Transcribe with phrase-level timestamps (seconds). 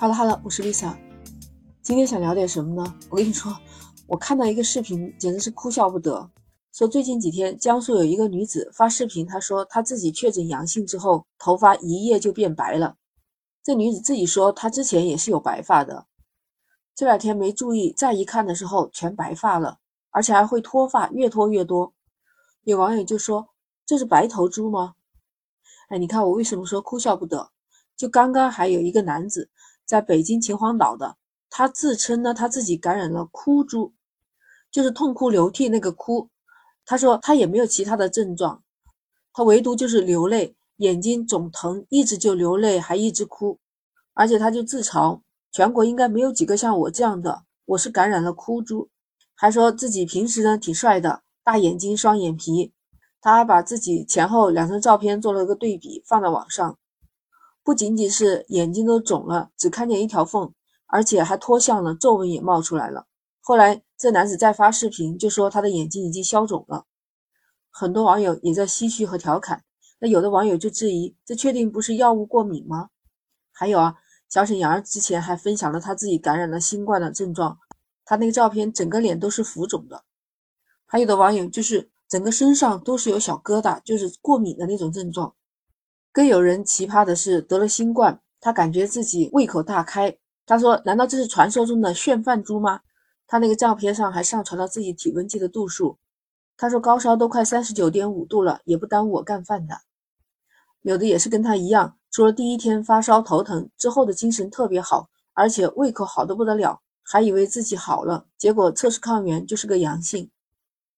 [0.00, 0.96] 哈喽哈喽，我是 Lisa，
[1.82, 2.94] 今天想聊点什么呢？
[3.10, 3.52] 我跟你说，
[4.06, 6.30] 我看到一个视频，简直是哭笑不得。
[6.72, 12.94] 说最近几天，江苏有一个女子发视频，她说她自己确诊阳性之后，头发一夜就变白了。
[13.60, 16.06] 这女子自己说，她之前也是有白发的，
[16.94, 19.78] 这两天没注意，再一看的时候全白发了，
[20.10, 21.92] 而且还会脱发，越脱越多。
[22.62, 23.48] 有网友就说
[23.84, 24.94] ：“这是白头猪吗？”
[25.90, 27.50] 哎，你看我为什么说哭笑不得？
[27.96, 29.50] 就刚刚还有一个男子
[29.88, 31.16] 在北京秦皇岛的，
[31.48, 33.94] 他自称呢他自己感染了哭猪，
[34.70, 36.28] 就是痛哭流涕那个哭。
[36.84, 38.62] 他说他也没有其他的症状，
[39.32, 43.58] 他唯独就是流泪，眼睛肿疼，一直就流泪，还一直哭，
[44.12, 48.90] 而且他就自嘲全国应该没有几个像我这样的，我是感染了哭猪，
[49.34, 52.74] 还说自己平时呢挺帅的，大眼睛双眼皮，
[53.22, 56.76] 他还把自己前后两张照片做了一个对比，放在网上，
[57.68, 60.54] 不仅仅是眼睛都肿了，只看见一条缝，
[60.86, 63.06] 而且还脱相了，皱纹也冒出来了。
[63.42, 66.86] 后来，这男子再发视频，就说他的眼睛已经消肿了。
[67.68, 69.64] 很多网友也在唏嘘和调侃。
[69.98, 72.88] 那有的网友就质疑：这确定不是药物过敏吗？
[73.52, 73.96] 还有啊，
[74.30, 77.58] 小沈阳之前还分享了他自己感染了新冠的症状，
[78.06, 80.04] 他那个照片整个脸都是浮肿的。
[80.86, 85.34] 还有的网友就是整个身上都是有小疙瘩，就是过敏的那种症状。
[86.18, 90.18] 更有人奇葩的是得了新冠，他感觉自己胃口大开。
[90.46, 92.80] 他说：“难道这是传说中的炫饭猪吗？”
[93.28, 95.96] 他那个照片上还上传了自己体温计的度数，
[96.56, 99.76] 他说高烧都快三十九点五度了，也不耽误我干饭的。
[100.82, 110.28] 有的也是跟他一样，除了第一天发烧头疼，之后的精神特别好，而且胃口好的不得了，还以为自己好了，结果测试抗原就是个阳性。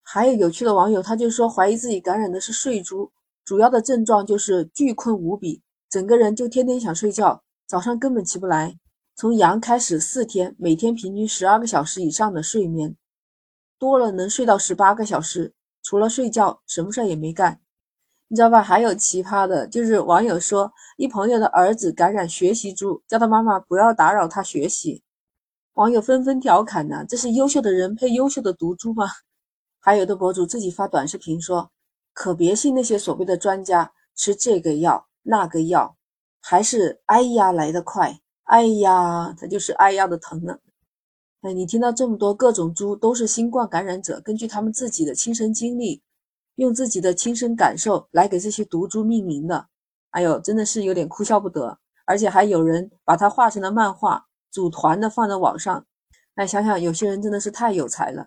[0.00, 3.10] 还有有趣的网友，他就说怀疑自己感染的是睡猪，
[3.48, 8.78] 主要的症状就是巨困无比，整个人就天天想睡觉，早上根本起不来。
[9.16, 12.94] 从阳开始四天，每天平均十二个小时以上的睡眠，
[13.78, 15.54] 多了能睡到十八个小时。
[15.82, 17.58] 除了睡觉，什么事儿也没干，
[18.28, 18.62] 你知道吧？
[18.62, 25.02] 还有奇葩的，就是网友说一朋友的儿子感染学习猪，叫他妈妈不要打扰他学习。
[25.72, 29.06] 网友纷纷调侃呢：“这是优秀的人配优秀的毒猪吗？”
[29.80, 31.70] 还有的博主自己发短视频说
[32.18, 35.96] ：“可别信那些所谓的专家，吃这个药那个药，
[36.40, 40.58] 还是哎呀来得快。”哎呀，他就是哎呀的疼呢。
[41.42, 46.02] 哎，你听到这么多各种猪都是新冠感染者，根据他们自己的亲身经历，
[46.56, 49.68] 用自己的亲身感受来给这些毒株命名的，
[50.10, 51.78] 哎呦，真的是有点哭笑不得。
[52.04, 55.86] 而且还有人把它画成了漫画，组团的放在网上。
[56.34, 58.26] 哎，想想有些人真的是太有才了。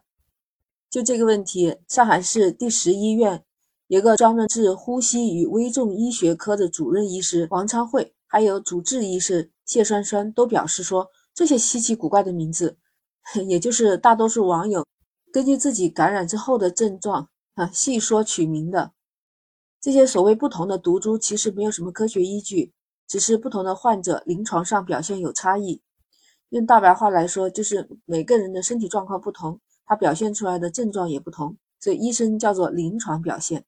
[0.90, 3.44] 就这个问题，上海市第十医院
[3.92, 9.52] 有个专门治呼吸与危重医学科的主任医师王昌慧，还有主治医师。
[9.66, 12.78] 谢栓栓都表示说，这些稀奇古怪的名字，
[13.46, 14.88] 也就是大多数网友
[15.34, 18.94] 根据自己感染之后的症状啊细说取名的。
[19.82, 22.72] 这些所谓不同的毒株，其实没有什么科学依据，
[23.10, 25.82] 只是不同的患者临床上表现有差异。
[26.52, 33.66] 用大白话来说，就是每个人的身体状况不同，他表现出来的症状也不同，所以医生叫做临床表现。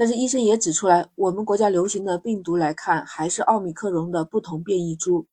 [0.00, 5.26] 但是医生也指出来，我们国家流行的病毒来看，还是奥密克戎的不同变异株。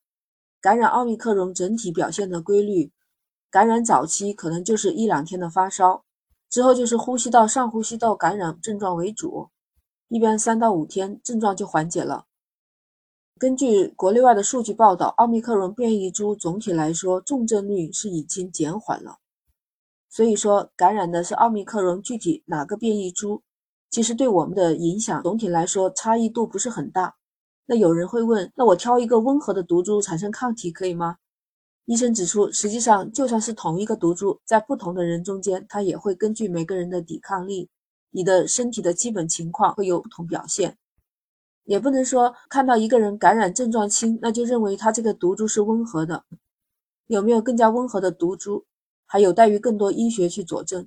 [0.60, 2.92] 感染奥密克戎整体表现的规律，
[3.50, 6.04] 感染早期可能就是一两天的发烧，
[6.50, 9.48] 之后就是呼吸道上呼吸道感染症状为主，
[10.08, 12.26] 一般三到五天症状就缓解了。
[13.38, 19.16] 根据国内外的数据报道，奥密克戎变异株总体来说重症率是已经减缓了。
[20.10, 23.40] 所以说，感染的是奥密克戎，具体哪个变异株？
[23.90, 27.14] 其实对我们的影响总体来说差异度不是很大。
[27.66, 31.16] 那有人会问，那我挑一个温和的毒株产生抗体可以吗？
[31.84, 37.70] 医生指出，实际上就算是同一个毒株，在不同的人中间，它也会根据每个人的抵抗力、
[38.10, 40.76] 你的身体的基本情况会有不同表现。
[41.64, 46.24] 也不能说看到一个人感染症状轻，那就认为他这个毒株是温和的。
[47.06, 48.64] 有没有更加温和的毒株，
[49.06, 50.86] 还有待于更多医学去佐证。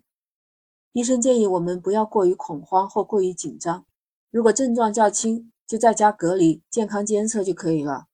[0.93, 3.85] 医生建议我们不要过于恐慌或过于紧张。
[4.29, 8.07] 如果症状较轻，就在家隔离、健康监测就可以了。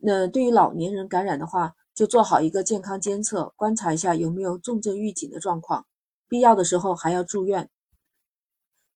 [0.00, 5.86] 那对于老年人感染的话，就做好一个健康监测，观察一下有没有重症预警的状况，
[6.28, 7.70] 必要的时候还要住院。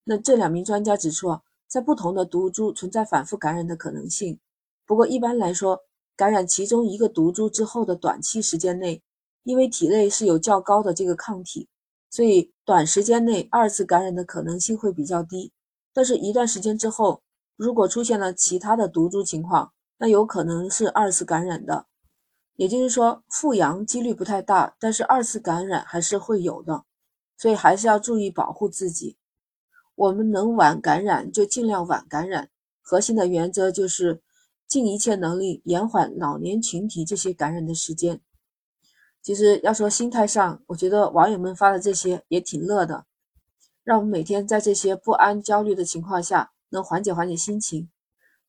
[0.03, 4.37] 那这两名专家指出，在不同的毒株存在反复感染的可能性。
[4.85, 5.79] 不过一般来说，
[6.17, 9.01] 感染其中一个毒株之后的短期时间内，
[9.43, 11.69] 因为体内是有较高的这个抗体。
[12.09, 15.51] 所以，短时间内二次感染的可能性会比较低，
[15.93, 17.21] 但是，一段时间之后，
[17.55, 21.85] 如果出现了其他的毒株情况，那有可能是二次感染的。
[22.55, 26.83] 也就是说复阳几率不太大，但是二次感染还是会有的，
[27.37, 29.17] 所以还是要注意保护自己。
[29.95, 32.49] 我们能晚感染就尽量晚感染，
[32.81, 34.21] 核心的原则就是
[34.67, 38.19] 尽一切能力延缓老年群体这些感染的时间。
[39.21, 43.05] 其实要说心态上，我觉得网友们发的这些也挺乐的，
[43.83, 47.89] 让我们每天在这些不安、焦虑的情况下能缓解缓解心情，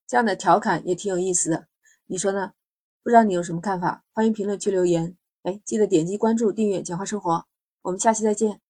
[0.07, 1.67] 这样的调侃也挺有意思的，
[2.07, 2.53] 你说呢？
[3.03, 4.05] 不知道你有什么看法？
[4.13, 5.17] 欢迎评论区留言。
[5.43, 7.47] 哎，记得点击关注、订阅“简化生活”，
[7.81, 8.61] 我们下期再见。